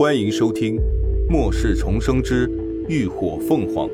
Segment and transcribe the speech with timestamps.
[0.00, 0.76] 欢迎收听
[1.30, 2.48] 《末世重生之
[2.88, 3.86] 浴火凤凰》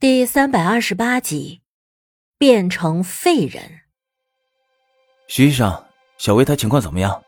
[0.00, 1.60] 第三百二十八集，
[2.36, 3.62] 变成废人。
[5.28, 5.84] 徐医生，
[6.18, 7.22] 小薇她情况怎么样？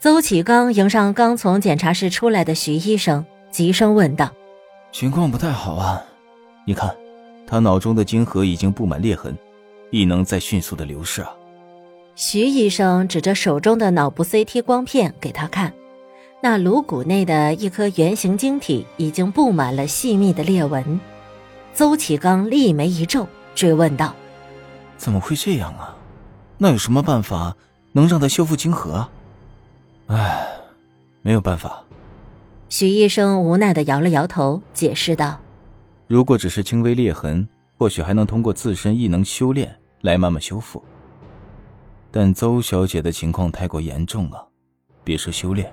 [0.00, 4.34] 邹启刚迎上刚从检查室出来的徐医生，急声问道
[4.90, 6.04] ：“情况不太好啊，
[6.66, 6.92] 你看，
[7.46, 9.32] 他脑中的晶核已经布满裂痕。”
[9.90, 11.30] 异能在迅速的流逝啊！
[12.14, 15.72] 徐医生指着手中的脑部 CT 光片给他看，
[16.42, 21.00] 那颅骨内的一颗圆形晶体已经布满了细密的裂纹。
[21.72, 24.14] 邹启刚立眉一皱，追问道
[24.98, 25.96] ：“怎么会这样啊？
[26.58, 27.56] 那有什么办法
[27.92, 29.08] 能让他修复晶核？”
[30.08, 30.46] 唉，
[31.22, 31.82] 没有办法。
[32.68, 35.40] 徐医生无奈的摇了摇头，解释道
[36.06, 37.48] ：“如果只是轻微裂痕，
[37.78, 40.82] 或许还能通过自身异能修炼。”来慢慢修复，
[42.10, 44.48] 但邹小姐的情况太过严重了，
[45.04, 45.72] 别说修炼，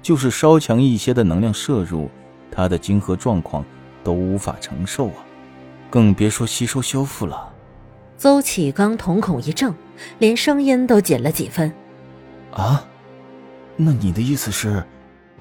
[0.00, 2.08] 就是稍强一些的能量摄入，
[2.50, 3.64] 她的晶核状况
[4.04, 5.24] 都无法承受啊，
[5.90, 7.52] 更别说吸收修复了。
[8.16, 9.74] 邹启刚瞳孔一怔，
[10.18, 11.72] 连声音都紧了几分。
[12.52, 12.84] 啊，
[13.76, 14.84] 那你的意思是，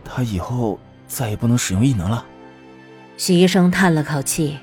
[0.03, 2.25] 他以后再也不能使用异能了？
[3.15, 4.57] 徐医生叹了口气，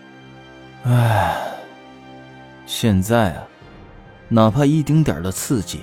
[0.84, 1.53] 唉。
[2.66, 3.46] 现在啊，
[4.28, 5.80] 哪怕一丁点的刺激，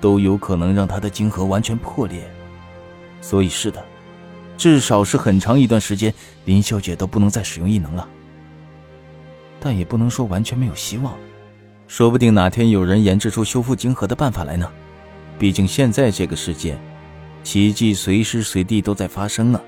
[0.00, 2.28] 都有可能让他的晶核完全破裂。
[3.20, 3.82] 所以是的，
[4.56, 6.12] 至少是很长一段时间，
[6.44, 8.08] 林小姐都不能再使用异能了。
[9.60, 11.14] 但也不能说完全没有希望，
[11.88, 14.70] 说不定哪天有人研制出修复晶核的办法来呢。
[15.38, 16.76] 毕竟现在这个世界，
[17.42, 19.60] 奇迹随时随地都在发生啊。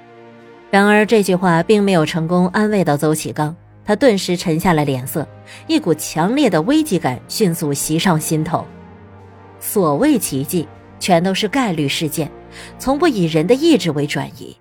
[0.70, 3.56] 然而这句话并没有成功安慰到邹启刚。
[3.87, 5.27] 他顿时沉下了脸色，
[5.69, 8.67] 一股强烈的危机感迅速袭上心头。
[9.61, 10.67] 所谓奇迹，
[10.98, 12.31] 全都是概率事件，
[12.78, 14.56] 从不以人的意志为转移，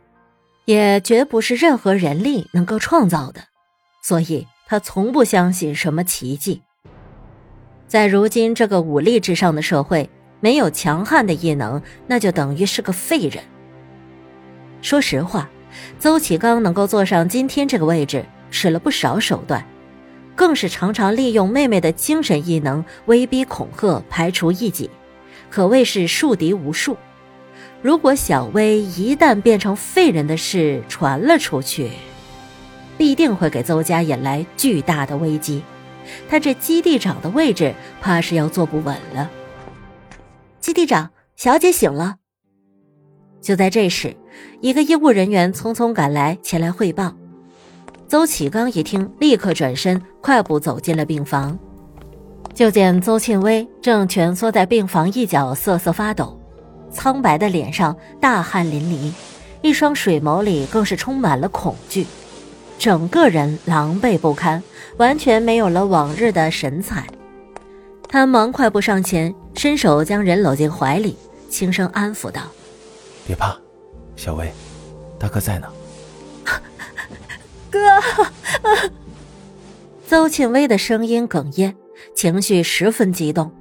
[0.65, 3.41] 也绝不是任何人力能够创造的。
[4.03, 6.61] 所以他从不相信什么奇迹。
[7.87, 10.07] 在如今这个武力至上的社会，
[10.39, 13.43] 没有强悍的异能，那就等于是个废人。
[14.81, 15.49] 说实话，
[15.97, 18.23] 邹启刚能够坐上今天这个位置。
[18.55, 19.65] 使了不少手段，
[20.33, 24.89] 更是常常利用妹妹的精神异能威逼恐吓，排除异己，
[25.49, 26.95] 可谓是树敌无数。
[27.81, 31.91] 如果小薇一旦变成废人的事传了出去，
[32.97, 35.61] 必定会给邹家引来巨大的危机。
[36.29, 39.29] 他这基地长的位置，怕是要坐不稳了。
[40.61, 42.15] 基地长，小姐醒了。
[43.41, 44.15] 就在这时，
[44.61, 47.13] 一个医务人员匆匆赶来，前来汇报。
[48.07, 51.57] 邹启刚一听，立刻转身，快步走进了病房。
[52.53, 56.39] 就见邹庆威正蜷缩在病房一角，瑟瑟发抖，
[56.91, 59.11] 苍白的脸上大汗淋漓，
[59.61, 62.05] 一双水眸里更是充满了恐惧，
[62.77, 64.61] 整个人狼狈不堪，
[64.97, 67.07] 完全没有了往日的神采。
[68.07, 71.17] 他忙快步上前，伸手将人搂进怀里，
[71.49, 72.43] 轻声安抚道
[73.25, 73.57] ：“别怕，
[74.15, 74.53] 小薇，
[75.19, 75.67] 大哥在呢。”
[77.75, 78.89] 哥，
[80.07, 81.75] 邹庆威的声音哽咽，
[82.13, 83.51] 情绪十分激动。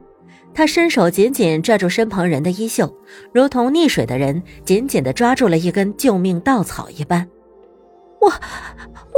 [0.55, 2.95] 他伸手紧紧拽住身旁人的衣袖，
[3.33, 7.29] 如同溺水的人紧紧的抓住了一根救命稻草一般。
[8.21, 8.33] 我，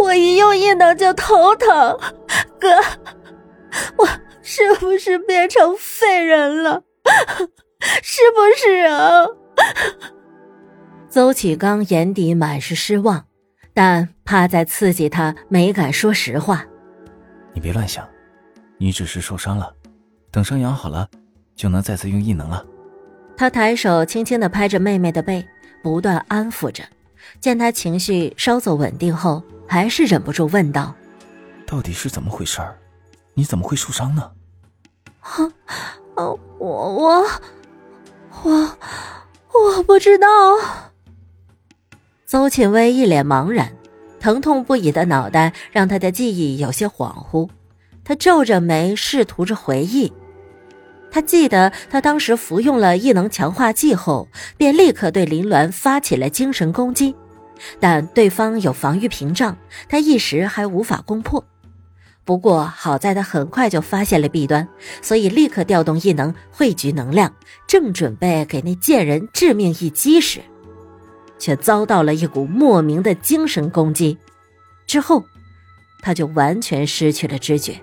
[0.03, 1.99] 我一用一能就头疼。
[2.59, 2.69] 哥，
[3.99, 4.09] 我
[4.41, 6.83] 是不是变成废人了？
[8.03, 9.27] 是不是啊？
[11.11, 13.25] 邹启刚眼底满是失望。
[13.76, 16.64] 但怕再刺激他，没敢说实话。
[17.53, 18.09] 你别乱想，
[18.78, 19.70] 你只是受伤了，
[20.31, 21.06] 等伤养好了，
[21.54, 22.65] 就能再次用异能了。
[23.36, 25.47] 他抬手轻轻的拍着妹妹的背，
[25.82, 26.82] 不断安抚着。
[27.38, 30.94] 见她情绪稍作稳定后，还是忍不住问道
[31.69, 32.78] ：“到底是怎么回事儿？
[33.34, 34.33] 你怎么会受伤呢
[35.21, 35.53] ？”“啊，
[36.15, 37.27] 我我
[38.42, 38.71] 我
[39.53, 40.27] 我不知道。”
[42.27, 43.71] 邹庆威一脸茫然，
[44.19, 47.49] 疼痛不已的脑袋让他的记忆有些恍惚。
[48.03, 50.13] 他皱着眉，试图着回忆。
[51.09, 57.15] 他记得，他当时服用了异能强化剂后，便立刻对林鸾发起了精神攻击，
[57.78, 59.57] 但对方有防御屏障，
[59.89, 61.45] 他一时还无法攻破。
[62.25, 64.67] 不过好在他很快就发现了弊端，
[65.01, 67.33] 所以立刻调动异能汇聚能量，
[67.69, 70.41] 正准备给那贱人致命一击时。
[71.38, 74.18] 却遭到了一股莫名的精神攻击，
[74.86, 75.24] 之后，
[76.00, 77.80] 他就完全失去了知觉。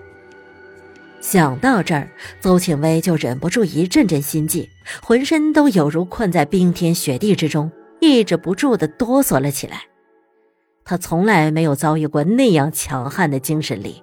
[1.20, 2.10] 想到这儿，
[2.40, 4.68] 邹庆威就忍不住一阵阵心悸，
[5.02, 9.84] 浑身都有如困在冰天雪地之中，抑制不住的哆嗦了起来。
[10.84, 14.02] 他从来没有遭遇过那样强悍的精神力，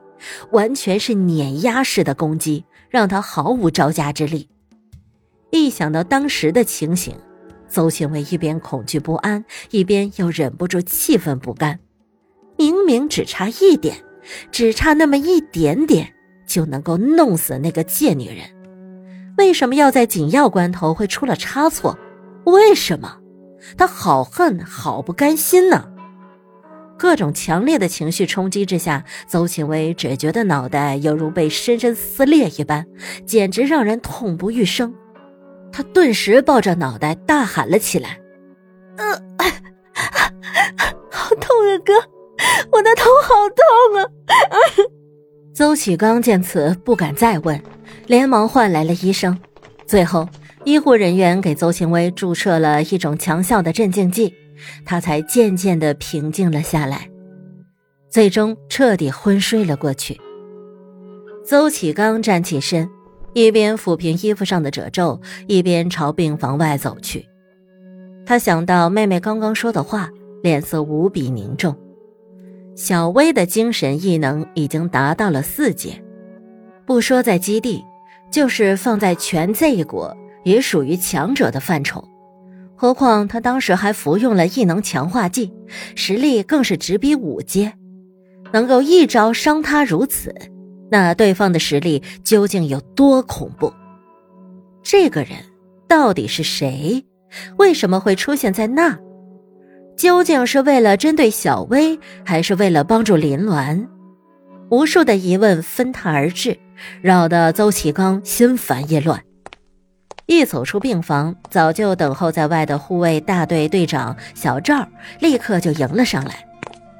[0.51, 4.49] 完全是碾压式的攻击，让他毫无招架之力。
[5.51, 7.15] 一想到当时的情形，
[7.71, 11.79] 邹庆威一边恐惧不安，一边又忍不住气愤不甘。
[12.57, 13.95] 明明只差一点，
[14.51, 16.13] 只差那么一点点，
[16.45, 18.39] 就能够弄死那个贱女人，
[19.37, 21.97] 为什么要在紧要关头会出了差错？
[22.43, 23.19] 为什么？
[23.77, 25.87] 他好恨，好不甘心呢！
[26.97, 32.85] 各种强烈的情绪冲击之下，邹庆威只觉得脑袋犹如被深深撕裂一般，
[33.25, 34.93] 简直让人痛不欲生。
[35.71, 38.19] 他顿时抱着脑袋大喊了起来
[38.97, 39.05] ：“呃，
[41.09, 41.93] 好痛啊，哥，
[42.71, 44.09] 我的头好痛啊！”
[45.53, 47.61] 邹启刚见此不敢再问，
[48.07, 49.37] 连忙唤来了医生。
[49.85, 50.27] 最后，
[50.63, 54.33] 医护人员给邹庆威注射了一种强效的镇静剂。
[54.85, 57.09] 他才渐渐的平静了下来，
[58.09, 60.21] 最终彻底昏睡了过去。
[61.43, 62.87] 邹启刚站起身，
[63.33, 67.27] 一边抚平衣服上的褶皱，一边朝病房外走去。
[68.25, 70.09] 他想到妹妹刚刚说的话，
[70.43, 71.75] 脸色无比凝重。
[72.75, 76.03] 小薇的精神异能已经达到了四阶，
[76.85, 77.83] 不说在基地，
[78.31, 82.03] 就是放在全 Z 国，也属于强者的范畴。
[82.75, 85.53] 何况他当时还服用了异能强化剂，
[85.95, 87.73] 实力更是直逼五阶，
[88.51, 90.33] 能够一招伤他如此，
[90.91, 93.73] 那对方的实力究竟有多恐怖？
[94.83, 95.31] 这个人
[95.87, 97.05] 到底是谁？
[97.57, 98.99] 为什么会出现在那？
[99.95, 103.87] 究竟是为了针对小薇，还是为了帮助林鸾？
[104.69, 106.59] 无数的疑问纷沓而至，
[107.01, 109.23] 扰得邹启刚心烦意乱。
[110.25, 114.85] 一走出病房，早就等候在外的护卫大队队长小赵
[115.19, 116.45] 立刻就迎了上来。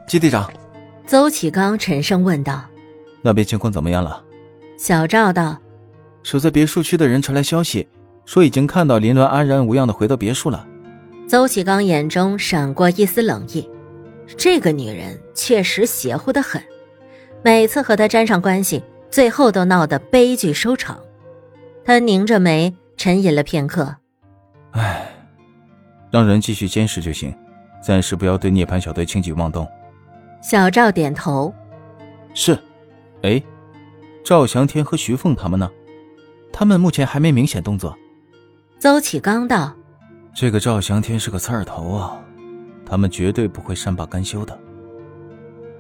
[0.08, 0.50] 季队长，
[1.06, 2.64] 邹启刚沉声问道
[3.22, 4.24] ：“那边情况怎么样了？”
[4.78, 5.58] 小赵道
[6.24, 7.88] ：“守在别墅区的人传来消息，
[8.26, 10.68] 说已经看到林鸾安然无恙的回到别墅了。”
[11.28, 13.70] 邹启刚眼中闪过一丝冷意，
[14.38, 16.62] 这个女人确实邪乎的很，
[17.44, 21.00] 每次和她沾上关系，最后都闹得悲剧收场。
[21.86, 22.76] 他拧着眉。
[22.98, 23.96] 沉吟了片刻，
[24.74, 25.12] 唉，
[26.12, 27.34] 让人继续监视就行，
[27.82, 29.68] 暂时不要对涅槃小队轻举妄动。
[30.40, 31.52] 小赵点头，
[32.36, 32.56] 是。
[33.24, 33.42] 哎，
[34.24, 35.70] 赵翔天和徐凤他们呢？
[36.52, 37.98] 他们目前还没明显动作。
[38.80, 39.74] 邹启刚道
[40.36, 42.20] ：“这个赵翔天是个刺儿头啊，
[42.86, 44.58] 他们绝对不会善罢甘休的。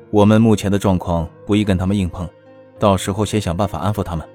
[0.09, 2.29] 我们目前的状况不宜跟他们硬碰，
[2.79, 4.27] 到时候先想办法安抚他们。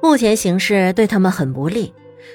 [0.00, 1.92] 目前形势对他们很不利。”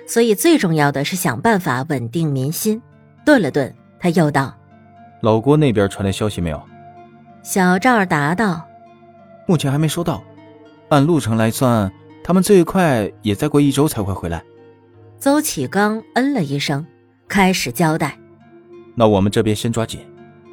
[0.07, 2.81] 所以最重要的是想办法稳定民心。
[3.25, 4.55] 顿了顿，他又道
[5.21, 6.61] ：“老郭那边传来消息没有？”
[7.43, 8.65] 小赵答道
[9.47, 10.23] ：“目前还没收到。
[10.89, 11.91] 按路程来算，
[12.23, 14.43] 他们最快也再过一周才会回来。”
[15.19, 16.85] 邹启刚嗯了一声，
[17.27, 18.17] 开始交代
[18.95, 19.99] ：“那我们这边先抓紧，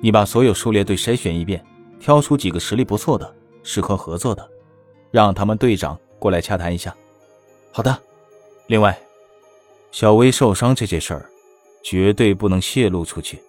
[0.00, 1.64] 你把所有狩猎队筛选一遍，
[1.98, 4.48] 挑出几个实力不错的、适合合作的，
[5.10, 6.94] 让他们队长过来洽谈一下。”
[7.72, 7.98] 好的。
[8.66, 8.98] 另外。
[9.92, 11.28] 小薇受伤这件事儿，
[11.82, 13.42] 绝对不能泄露出去。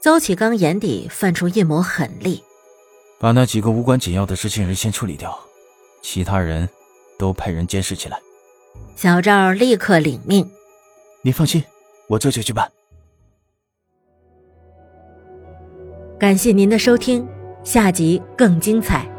[0.00, 2.40] 邹启刚眼底泛出一抹狠厉，
[3.20, 5.38] 把那几个无关紧要的知情人先处理掉，
[6.00, 6.66] 其他人
[7.18, 8.18] 都派人监视起来。
[8.96, 10.50] 小赵立刻领命。
[11.20, 11.62] 你放心，
[12.08, 12.72] 我这就去办。
[16.18, 17.28] 感谢您的收听，
[17.62, 19.09] 下集更精彩。